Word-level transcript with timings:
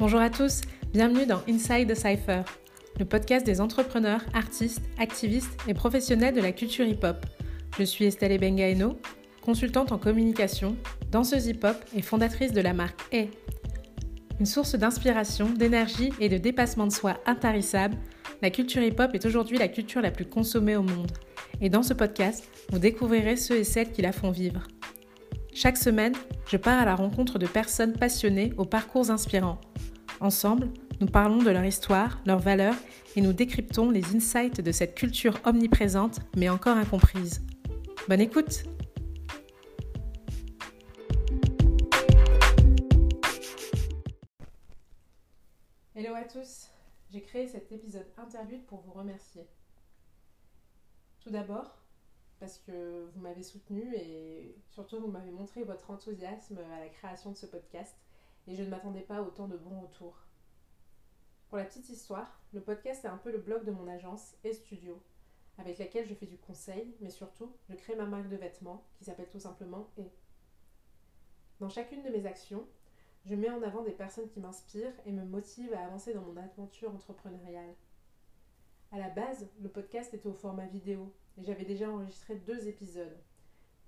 Bonjour 0.00 0.20
à 0.20 0.30
tous, 0.30 0.60
bienvenue 0.92 1.26
dans 1.26 1.42
Inside 1.48 1.92
the 1.92 1.96
Cypher, 1.96 2.42
le 3.00 3.04
podcast 3.04 3.44
des 3.44 3.60
entrepreneurs, 3.60 4.20
artistes, 4.32 4.84
activistes 4.96 5.58
et 5.66 5.74
professionnels 5.74 6.36
de 6.36 6.40
la 6.40 6.52
culture 6.52 6.86
hip-hop. 6.86 7.26
Je 7.76 7.82
suis 7.82 8.04
Estelle 8.04 8.38
Bengaeno, 8.38 8.96
consultante 9.42 9.90
en 9.90 9.98
communication, 9.98 10.76
danseuse 11.10 11.48
hip-hop 11.48 11.76
et 11.96 12.02
fondatrice 12.02 12.52
de 12.52 12.60
la 12.60 12.74
marque 12.74 13.00
A. 13.12 13.24
Une 14.38 14.46
source 14.46 14.76
d'inspiration, 14.76 15.50
d'énergie 15.50 16.12
et 16.20 16.28
de 16.28 16.38
dépassement 16.38 16.86
de 16.86 16.92
soi 16.92 17.18
intarissable, 17.26 17.96
la 18.40 18.50
culture 18.50 18.82
hip-hop 18.82 19.12
est 19.14 19.26
aujourd'hui 19.26 19.58
la 19.58 19.66
culture 19.66 20.00
la 20.00 20.12
plus 20.12 20.26
consommée 20.26 20.76
au 20.76 20.82
monde. 20.82 21.10
Et 21.60 21.70
dans 21.70 21.82
ce 21.82 21.92
podcast, 21.92 22.48
vous 22.70 22.78
découvrirez 22.78 23.34
ceux 23.34 23.56
et 23.56 23.64
celles 23.64 23.90
qui 23.90 24.02
la 24.02 24.12
font 24.12 24.30
vivre. 24.30 24.62
Chaque 25.52 25.76
semaine, 25.76 26.14
je 26.46 26.56
pars 26.56 26.80
à 26.80 26.84
la 26.84 26.94
rencontre 26.94 27.40
de 27.40 27.46
personnes 27.48 27.94
passionnées 27.94 28.52
aux 28.58 28.64
parcours 28.64 29.10
inspirants 29.10 29.58
Ensemble, 30.20 30.68
nous 31.00 31.06
parlons 31.06 31.38
de 31.38 31.50
leur 31.50 31.64
histoire, 31.64 32.20
leurs 32.26 32.40
valeurs 32.40 32.74
et 33.14 33.20
nous 33.20 33.32
décryptons 33.32 33.90
les 33.90 34.16
insights 34.16 34.60
de 34.60 34.72
cette 34.72 34.96
culture 34.96 35.38
omniprésente 35.44 36.18
mais 36.36 36.48
encore 36.48 36.76
incomprise. 36.76 37.46
Bonne 38.08 38.20
écoute 38.20 38.64
Hello 45.94 46.14
à 46.16 46.24
tous, 46.24 46.68
j'ai 47.12 47.22
créé 47.22 47.46
cet 47.46 47.70
épisode 47.70 48.06
interview 48.16 48.58
pour 48.66 48.80
vous 48.80 48.92
remercier. 48.92 49.46
Tout 51.20 51.30
d'abord, 51.30 51.78
parce 52.40 52.58
que 52.58 53.08
vous 53.14 53.20
m'avez 53.20 53.44
soutenu 53.44 53.94
et 53.94 54.56
surtout 54.70 54.98
vous 54.98 55.08
m'avez 55.08 55.30
montré 55.30 55.62
votre 55.62 55.92
enthousiasme 55.92 56.58
à 56.58 56.80
la 56.80 56.88
création 56.88 57.30
de 57.30 57.36
ce 57.36 57.46
podcast 57.46 57.94
et 58.48 58.54
je 58.54 58.62
ne 58.62 58.70
m'attendais 58.70 59.02
pas 59.02 59.22
autant 59.22 59.46
de 59.46 59.56
bons 59.56 59.80
retours. 59.80 60.16
Pour 61.48 61.58
la 61.58 61.64
petite 61.64 61.88
histoire, 61.90 62.40
le 62.52 62.60
podcast 62.60 63.04
est 63.04 63.08
un 63.08 63.18
peu 63.18 63.30
le 63.30 63.38
blog 63.38 63.64
de 63.64 63.70
mon 63.70 63.86
agence 63.86 64.34
et 64.42 64.52
studio, 64.52 65.00
avec 65.58 65.78
laquelle 65.78 66.06
je 66.06 66.14
fais 66.14 66.26
du 66.26 66.38
conseil, 66.38 66.96
mais 67.00 67.10
surtout, 67.10 67.54
je 67.68 67.74
crée 67.76 67.94
ma 67.94 68.06
marque 68.06 68.28
de 68.28 68.36
vêtements 68.36 68.84
qui 68.96 69.04
s'appelle 69.04 69.28
tout 69.28 69.38
simplement 69.38 69.90
E. 69.98 70.02
Dans 71.60 71.68
chacune 71.68 72.02
de 72.02 72.08
mes 72.08 72.26
actions, 72.26 72.66
je 73.26 73.34
mets 73.34 73.50
en 73.50 73.62
avant 73.62 73.82
des 73.82 73.92
personnes 73.92 74.28
qui 74.28 74.40
m'inspirent 74.40 74.94
et 75.04 75.12
me 75.12 75.24
motivent 75.24 75.74
à 75.74 75.84
avancer 75.84 76.14
dans 76.14 76.22
mon 76.22 76.36
aventure 76.36 76.94
entrepreneuriale. 76.94 77.74
À 78.92 78.98
la 78.98 79.10
base, 79.10 79.46
le 79.60 79.68
podcast 79.68 80.14
était 80.14 80.28
au 80.28 80.32
format 80.32 80.66
vidéo 80.66 81.12
et 81.36 81.44
j'avais 81.44 81.66
déjà 81.66 81.90
enregistré 81.90 82.36
deux 82.36 82.68
épisodes 82.68 83.18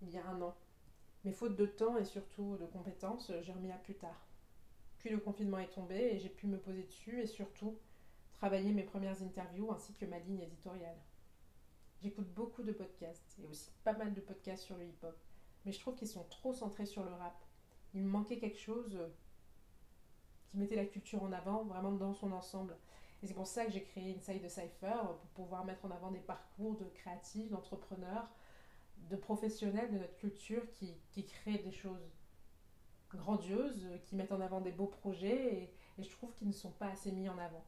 il 0.02 0.10
y 0.10 0.18
a 0.18 0.26
un 0.26 0.40
an. 0.42 0.54
Mais 1.24 1.32
faute 1.32 1.56
de 1.56 1.66
temps 1.66 1.96
et 1.96 2.04
surtout 2.04 2.56
de 2.58 2.66
compétences, 2.66 3.32
j'ai 3.42 3.52
remis 3.52 3.70
à 3.70 3.76
plus 3.76 3.94
tard. 3.94 4.29
Puis 5.00 5.08
le 5.08 5.18
confinement 5.18 5.58
est 5.58 5.72
tombé 5.72 5.96
et 5.96 6.18
j'ai 6.18 6.28
pu 6.28 6.46
me 6.46 6.58
poser 6.58 6.82
dessus 6.82 7.20
et 7.20 7.26
surtout 7.26 7.78
travailler 8.34 8.70
mes 8.72 8.82
premières 8.82 9.22
interviews 9.22 9.72
ainsi 9.72 9.94
que 9.94 10.04
ma 10.04 10.18
ligne 10.18 10.42
éditoriale. 10.42 10.98
J'écoute 12.02 12.28
beaucoup 12.34 12.62
de 12.62 12.72
podcasts 12.72 13.38
et 13.42 13.46
aussi 13.46 13.70
pas 13.82 13.94
mal 13.94 14.12
de 14.12 14.20
podcasts 14.20 14.62
sur 14.62 14.76
le 14.76 14.84
hip-hop, 14.84 15.16
mais 15.64 15.72
je 15.72 15.80
trouve 15.80 15.94
qu'ils 15.94 16.08
sont 16.08 16.24
trop 16.24 16.52
centrés 16.52 16.84
sur 16.84 17.02
le 17.02 17.12
rap. 17.12 17.42
Il 17.94 18.02
me 18.02 18.10
manquait 18.10 18.38
quelque 18.38 18.58
chose 18.58 18.94
euh, 18.94 19.08
qui 20.50 20.58
mettait 20.58 20.76
la 20.76 20.84
culture 20.84 21.22
en 21.22 21.32
avant, 21.32 21.64
vraiment 21.64 21.92
dans 21.92 22.12
son 22.12 22.32
ensemble. 22.32 22.76
Et 23.22 23.26
c'est 23.26 23.34
pour 23.34 23.46
ça 23.46 23.64
que 23.64 23.72
j'ai 23.72 23.82
créé 23.82 24.14
Inside 24.14 24.42
the 24.42 24.50
Cypher, 24.50 25.00
pour 25.18 25.44
pouvoir 25.44 25.64
mettre 25.64 25.86
en 25.86 25.90
avant 25.90 26.10
des 26.10 26.20
parcours 26.20 26.76
de 26.76 26.84
créatifs, 26.84 27.50
d'entrepreneurs, 27.50 28.28
de 29.08 29.16
professionnels 29.16 29.90
de 29.92 29.98
notre 29.98 30.16
culture 30.16 30.62
qui 30.74 31.24
créent 31.24 31.62
des 31.62 31.72
choses 31.72 32.10
grandioses, 33.16 33.86
euh, 33.86 33.98
qui 33.98 34.16
mettent 34.16 34.32
en 34.32 34.40
avant 34.40 34.60
des 34.60 34.72
beaux 34.72 34.86
projets 34.86 35.54
et, 35.54 35.74
je 35.98 36.08
trouve 36.08 36.32
qu'ils 36.32 36.48
ne 36.48 36.52
sont 36.52 36.70
pas 36.70 36.86
assez 36.86 37.12
mis 37.12 37.28
en 37.28 37.36
avant. 37.36 37.62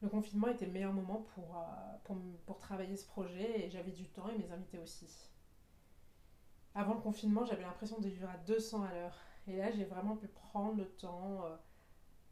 Le 0.00 0.08
confinement 0.08 0.46
était 0.46 0.66
le 0.66 0.70
meilleur 0.70 0.92
moment 0.92 1.26
pour, 1.34 1.56
euh, 1.56 2.14
pour, 2.46 2.58
travailler 2.60 2.96
ce 2.96 3.04
projet 3.04 3.66
et 3.66 3.70
j'avais 3.70 3.90
du 3.90 4.06
temps 4.08 4.28
et 4.28 4.38
mes 4.38 4.52
invités 4.52 4.78
aussi. 4.78 5.08
Avant 6.76 6.94
le 6.94 7.00
confinement, 7.00 7.44
j'avais 7.44 7.64
l'impression 7.64 7.98
de 7.98 8.08
vivre 8.08 8.28
à 8.28 8.36
200 8.46 8.84
à 8.84 8.92
l'heure. 8.92 9.18
Et 9.48 9.56
là, 9.56 9.72
j'ai 9.72 9.84
vraiment 9.84 10.14
pu 10.14 10.28
prendre 10.28 10.76
le 10.76 10.88
temps 10.88 11.44
euh, 11.46 11.56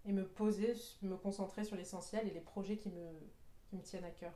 et 0.05 0.13
me 0.13 0.25
poser, 0.25 0.75
me 1.03 1.17
concentrer 1.17 1.65
sur 1.65 1.77
l'essentiel 1.77 2.29
et 2.29 2.33
les 2.33 2.41
projets 2.41 2.77
qui 2.77 2.91
me 2.91 3.83
tiennent 3.83 4.05
à 4.05 4.11
cœur. 4.11 4.35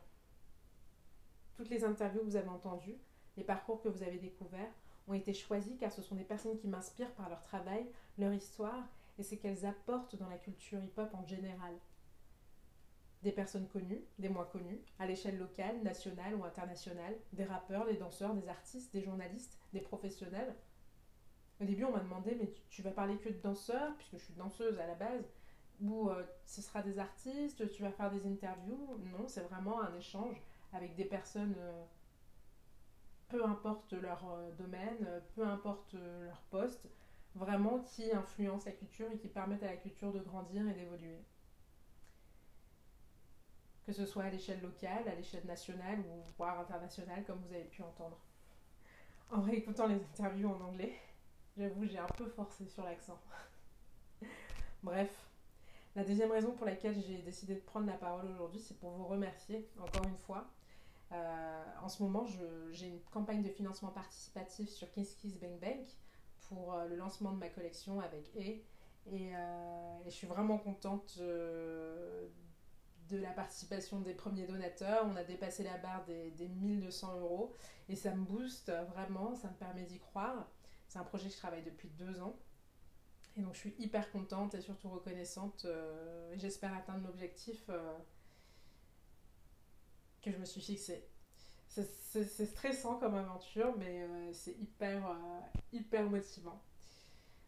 Toutes 1.54 1.70
les 1.70 1.84
interviews 1.84 2.20
que 2.20 2.26
vous 2.26 2.36
avez 2.36 2.48
entendues, 2.48 2.98
les 3.36 3.44
parcours 3.44 3.80
que 3.80 3.88
vous 3.88 4.02
avez 4.02 4.18
découverts, 4.18 4.72
ont 5.08 5.14
été 5.14 5.34
choisies 5.34 5.76
car 5.76 5.92
ce 5.92 6.02
sont 6.02 6.14
des 6.14 6.24
personnes 6.24 6.56
qui 6.58 6.68
m'inspirent 6.68 7.12
par 7.14 7.28
leur 7.28 7.42
travail, 7.42 7.86
leur 8.18 8.32
histoire 8.32 8.88
et 9.18 9.22
ce 9.22 9.34
qu'elles 9.34 9.66
apportent 9.66 10.16
dans 10.16 10.28
la 10.28 10.38
culture 10.38 10.82
hip-hop 10.82 11.12
en 11.14 11.26
général. 11.26 11.74
Des 13.22 13.32
personnes 13.32 13.66
connues, 13.66 14.04
des 14.18 14.28
moins 14.28 14.44
connues, 14.44 14.80
à 14.98 15.06
l'échelle 15.06 15.38
locale, 15.38 15.82
nationale 15.82 16.36
ou 16.36 16.44
internationale, 16.44 17.16
des 17.32 17.44
rappeurs, 17.44 17.86
des 17.86 17.96
danseurs, 17.96 18.34
des 18.34 18.48
artistes, 18.48 18.92
des 18.92 19.02
journalistes, 19.02 19.58
des 19.72 19.80
professionnels. 19.80 20.54
Au 21.60 21.64
début, 21.64 21.84
on 21.84 21.90
m'a 21.90 21.98
demandé 21.98 22.36
Mais 22.38 22.52
tu, 22.70 22.82
vas 22.82 22.92
parler 22.92 23.16
que 23.16 23.28
de 23.28 23.40
danseurs, 23.40 23.96
puisque 23.96 24.18
je 24.18 24.24
suis 24.24 24.34
danseuse 24.34 24.78
à 24.78 24.86
la 24.86 24.94
base, 24.94 25.24
ou 25.80 26.10
euh, 26.10 26.24
ce 26.44 26.62
sera 26.62 26.82
des 26.82 27.00
artistes, 27.00 27.68
tu 27.70 27.82
vas 27.82 27.90
faire 27.90 28.12
des 28.12 28.24
interviews 28.26 29.00
Non, 29.18 29.26
c'est 29.26 29.42
vraiment 29.42 29.80
un 29.82 29.94
échange 29.96 30.40
avec 30.72 30.94
des 30.94 31.04
personnes. 31.04 31.56
Euh, 31.58 31.84
peu 33.28 33.44
importe 33.44 33.92
leur 33.92 34.24
euh, 34.30 34.50
domaine, 34.52 35.06
peu 35.34 35.46
importe 35.46 35.94
euh, 35.94 36.26
leur 36.26 36.40
poste, 36.50 36.88
vraiment 37.34 37.80
qui 37.80 38.10
influencent 38.12 38.66
la 38.66 38.72
culture 38.72 39.10
et 39.12 39.18
qui 39.18 39.28
permettent 39.28 39.62
à 39.62 39.70
la 39.70 39.76
culture 39.76 40.12
de 40.12 40.20
grandir 40.20 40.66
et 40.68 40.72
d'évoluer. 40.72 41.22
Que 43.84 43.92
ce 43.92 44.06
soit 44.06 44.24
à 44.24 44.30
l'échelle 44.30 44.60
locale, 44.60 45.08
à 45.08 45.14
l'échelle 45.14 45.46
nationale 45.46 46.00
ou 46.00 46.22
voire 46.36 46.58
internationale, 46.60 47.24
comme 47.24 47.40
vous 47.46 47.54
avez 47.54 47.64
pu 47.64 47.82
entendre. 47.82 48.18
En 49.30 49.42
réécoutant 49.42 49.86
les 49.86 49.96
interviews 49.96 50.48
en 50.48 50.60
anglais, 50.60 50.94
j'avoue, 51.56 51.86
j'ai 51.86 51.98
un 51.98 52.06
peu 52.06 52.26
forcé 52.26 52.66
sur 52.66 52.84
l'accent. 52.84 53.20
Bref, 54.82 55.10
la 55.96 56.04
deuxième 56.04 56.30
raison 56.30 56.52
pour 56.52 56.66
laquelle 56.66 56.94
j'ai 56.94 57.18
décidé 57.18 57.54
de 57.54 57.60
prendre 57.60 57.86
la 57.86 57.94
parole 57.94 58.26
aujourd'hui, 58.30 58.60
c'est 58.60 58.78
pour 58.78 58.90
vous 58.90 59.06
remercier 59.06 59.68
encore 59.80 60.04
une 60.04 60.16
fois 60.16 60.50
euh, 61.12 61.64
en 61.82 61.88
ce 61.88 62.02
moment, 62.02 62.26
j'ai 62.70 62.86
une 62.86 63.00
campagne 63.10 63.42
de 63.42 63.48
financement 63.48 63.90
participatif 63.90 64.68
sur 64.68 64.90
Kiss 64.90 65.14
Kiss 65.14 65.38
Bank 65.38 65.60
Bank 65.60 65.86
pour 66.48 66.74
euh, 66.74 66.86
le 66.86 66.96
lancement 66.96 67.32
de 67.32 67.38
ma 67.38 67.48
collection 67.48 68.00
avec 68.00 68.30
E. 68.36 68.60
Et, 69.10 69.32
je 70.04 70.10
suis 70.10 70.26
vraiment 70.26 70.58
contente 70.58 71.18
de 71.18 72.30
la 73.10 73.30
participation 73.30 74.00
des 74.00 74.12
premiers 74.12 74.46
donateurs. 74.46 75.06
On 75.10 75.16
a 75.16 75.24
dépassé 75.24 75.62
la 75.62 75.78
barre 75.78 76.04
des, 76.04 76.30
des 76.32 76.48
1200 76.48 77.20
euros 77.20 77.54
et 77.88 77.96
ça 77.96 78.14
me 78.14 78.22
booste 78.22 78.70
vraiment, 78.90 79.34
ça 79.34 79.48
me 79.48 79.54
permet 79.54 79.84
d'y 79.84 79.98
croire. 79.98 80.50
C'est 80.88 80.98
un 80.98 81.04
projet 81.04 81.28
que 81.28 81.34
je 81.34 81.38
travaille 81.38 81.62
depuis 81.62 81.88
deux 81.88 82.20
ans. 82.20 82.36
Et 83.36 83.40
donc 83.40 83.54
je 83.54 83.60
suis 83.60 83.74
hyper 83.78 84.10
contente 84.10 84.54
et 84.54 84.60
surtout 84.60 84.90
reconnaissante. 84.90 85.66
J'espère 86.34 86.74
atteindre 86.74 87.06
l'objectif 87.06 87.70
que 90.22 90.30
je 90.30 90.36
me 90.36 90.44
suis 90.44 90.60
fixé. 90.60 91.04
C'est 91.68 92.46
stressant 92.46 92.98
comme 92.98 93.14
aventure, 93.14 93.74
mais 93.78 94.02
euh, 94.02 94.32
c'est 94.32 94.52
hyper, 94.58 95.08
euh, 95.08 95.14
hyper 95.72 96.08
motivant. 96.08 96.60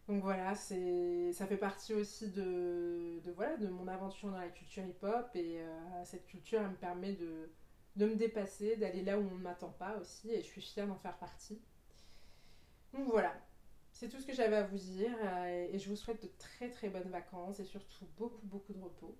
Donc 0.07 0.23
voilà, 0.23 0.55
ça 0.55 1.47
fait 1.47 1.57
partie 1.57 1.93
aussi 1.93 2.29
de, 2.29 3.19
de, 3.23 3.31
voilà, 3.31 3.57
de 3.57 3.67
mon 3.67 3.87
aventure 3.87 4.29
dans 4.29 4.37
la 4.37 4.49
culture 4.49 4.83
hip-hop 4.83 5.29
et 5.35 5.59
euh, 5.59 6.05
cette 6.05 6.25
culture, 6.27 6.61
elle 6.61 6.69
me 6.69 6.75
permet 6.75 7.13
de, 7.13 7.49
de 7.95 8.05
me 8.05 8.15
dépasser, 8.15 8.75
d'aller 8.75 9.03
là 9.03 9.17
où 9.17 9.21
on 9.21 9.35
ne 9.35 9.41
m'attend 9.41 9.69
pas 9.69 9.97
aussi 9.97 10.31
et 10.31 10.41
je 10.41 10.47
suis 10.47 10.61
fière 10.61 10.87
d'en 10.87 10.97
faire 10.97 11.17
partie. 11.17 11.61
Donc 12.93 13.07
voilà, 13.09 13.33
c'est 13.93 14.09
tout 14.09 14.19
ce 14.19 14.25
que 14.25 14.33
j'avais 14.33 14.57
à 14.57 14.63
vous 14.63 14.77
dire 14.77 15.15
et 15.45 15.77
je 15.79 15.89
vous 15.89 15.95
souhaite 15.95 16.21
de 16.21 16.29
très 16.37 16.69
très 16.69 16.89
bonnes 16.89 17.09
vacances 17.09 17.59
et 17.59 17.65
surtout 17.65 18.05
beaucoup 18.17 18.45
beaucoup 18.47 18.73
de 18.73 18.81
repos. 18.81 19.15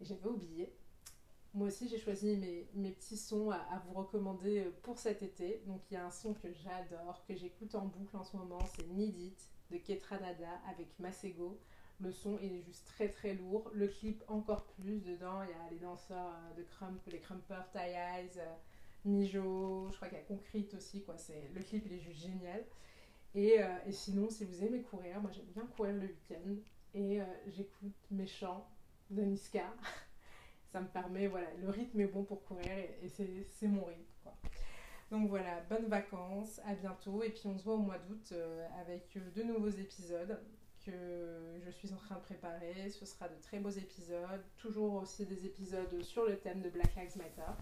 Et 0.00 0.04
j'avais 0.04 0.26
oublié, 0.28 0.72
moi 1.54 1.68
aussi, 1.68 1.88
j'ai 1.88 1.98
choisi 1.98 2.36
mes, 2.36 2.68
mes, 2.74 2.92
petits 2.92 3.16
sons 3.16 3.50
à, 3.50 3.82
vous 3.86 3.94
recommander 3.94 4.60
euh, 4.60 4.70
pour 4.82 4.98
cet 4.98 5.22
été. 5.22 5.62
Donc, 5.66 5.80
il 5.90 5.94
y 5.94 5.96
a 5.96 6.04
un 6.04 6.10
son 6.10 6.34
que 6.34 6.52
j'adore, 6.52 7.24
que 7.26 7.34
j'écoute 7.34 7.74
en 7.74 7.86
boucle 7.86 8.16
en 8.16 8.24
ce 8.24 8.36
moment, 8.36 8.60
c'est 8.76 8.86
Need 8.88 9.18
It 9.18 9.48
de 9.70 9.78
Ketranada 9.78 10.60
avec 10.68 10.88
Masego. 10.98 11.58
Le 12.00 12.12
son, 12.12 12.38
il 12.42 12.52
est 12.52 12.62
juste 12.62 12.86
très 12.86 13.08
très 13.08 13.34
lourd. 13.34 13.70
Le 13.74 13.88
clip, 13.88 14.22
encore 14.28 14.66
plus. 14.66 15.00
Dedans, 15.00 15.42
il 15.42 15.50
y 15.50 15.52
a 15.52 15.70
les 15.70 15.78
danseurs 15.78 16.34
euh, 16.34 16.54
de 16.54 16.62
Crump, 16.62 17.00
les 17.10 17.20
Crumpers, 17.20 17.70
Tie 17.72 17.78
Eyes, 17.78 18.38
euh, 18.38 18.54
Mijo. 19.06 19.88
Je 19.90 19.96
crois 19.96 20.08
qu'il 20.08 20.18
y 20.18 20.20
a 20.20 20.24
Concrete 20.24 20.74
aussi. 20.74 21.02
Quoi. 21.02 21.16
Le 21.54 21.62
clip, 21.62 21.84
il 21.86 21.94
est 21.94 22.00
juste 22.00 22.20
génial. 22.20 22.64
Et, 23.34 23.60
et 23.86 23.92
sinon, 23.92 24.30
si 24.30 24.44
vous 24.46 24.64
aimez 24.64 24.80
courir, 24.80 25.20
moi 25.20 25.30
j'aime 25.30 25.44
bien 25.54 25.66
courir 25.76 25.94
le 25.94 26.06
week-end. 26.06 26.56
Et 26.94 27.20
j'écoute 27.46 27.94
mes 28.10 28.26
chants 28.26 28.66
de 29.10 29.22
Niska. 29.22 29.74
ça 30.70 30.80
me 30.80 30.86
permet, 30.86 31.26
voilà, 31.26 31.48
le 31.60 31.70
rythme 31.70 32.00
est 32.00 32.06
bon 32.06 32.24
pour 32.24 32.44
courir 32.44 32.70
et, 33.02 33.08
c'est 33.08 33.68
mon 33.68 33.84
rythme. 33.84 34.04
Donc 35.10 35.28
voilà, 35.30 35.60
bonnes 35.70 35.86
vacances, 35.86 36.60
à 36.66 36.74
bientôt 36.74 37.22
et 37.22 37.30
puis 37.30 37.42
on 37.46 37.56
se 37.56 37.64
voit 37.64 37.74
au 37.74 37.78
mois 37.78 37.98
d'août 37.98 38.30
euh, 38.32 38.66
avec 38.80 39.16
euh, 39.16 39.20
de 39.34 39.42
nouveaux 39.42 39.70
épisodes 39.70 40.38
que 40.84 40.92
je 41.64 41.70
suis 41.70 41.92
en 41.94 41.96
train 41.96 42.16
de 42.16 42.20
préparer. 42.20 42.90
Ce 42.90 43.06
sera 43.06 43.28
de 43.28 43.34
très 43.42 43.58
beaux 43.58 43.70
épisodes, 43.70 44.42
toujours 44.58 44.94
aussi 44.94 45.24
des 45.24 45.46
épisodes 45.46 46.02
sur 46.02 46.26
le 46.26 46.36
thème 46.36 46.60
de 46.60 46.68
Black 46.68 46.94
Lives 46.94 47.16
Matter. 47.16 47.52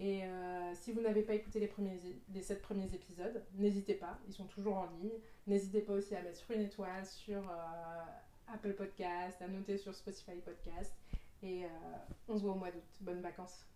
Et 0.00 0.24
euh, 0.24 0.72
si 0.74 0.90
vous 0.92 1.00
n'avez 1.00 1.22
pas 1.22 1.34
écouté 1.34 1.60
les, 1.60 1.68
premiers, 1.68 1.98
les 2.34 2.42
7 2.42 2.60
premiers 2.60 2.92
épisodes, 2.92 3.44
n'hésitez 3.54 3.94
pas, 3.94 4.18
ils 4.26 4.34
sont 4.34 4.46
toujours 4.46 4.78
en 4.78 4.86
ligne. 5.00 5.18
N'hésitez 5.46 5.82
pas 5.82 5.92
aussi 5.92 6.16
à 6.16 6.22
mettre 6.22 6.38
sur 6.38 6.50
une 6.50 6.62
étoile 6.62 7.06
sur 7.06 7.42
Apple 8.52 8.72
Podcast, 8.72 9.40
à 9.40 9.46
noter 9.46 9.78
sur 9.78 9.94
Spotify 9.94 10.40
Podcast. 10.44 10.92
Et 11.42 11.64
euh, 11.64 11.68
on 12.28 12.36
se 12.36 12.42
voit 12.42 12.52
au 12.52 12.58
mois 12.58 12.70
d'août. 12.70 12.82
Bonnes 13.00 13.20
vacances. 13.20 13.66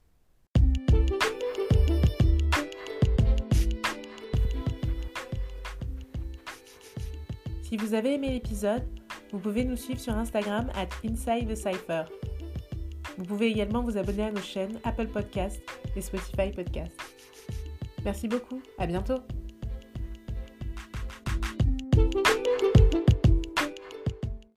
Si 7.63 7.77
vous 7.77 7.95
avez 7.95 8.15
aimé 8.15 8.31
l'épisode, 8.31 8.85
vous 9.33 9.41
pouvez 9.41 9.65
nous 9.65 9.77
suivre 9.77 9.99
sur 9.99 10.17
Instagram 10.17 10.71
at 10.77 10.89
Inside 11.05 11.53
the. 11.53 13.19
Vous 13.19 13.25
pouvez 13.25 13.49
également 13.49 13.83
vous 13.83 13.97
abonner 13.97 14.25
à 14.25 14.31
nos 14.31 14.41
chaînes 14.41 14.79
Apple 14.85 15.09
Podcast 15.09 15.61
et 15.97 16.01
Spotify 16.01 16.53
Podcast. 16.53 16.97
Merci 18.05 18.29
beaucoup, 18.29 18.63
à 18.79 18.87
bientôt 18.87 19.19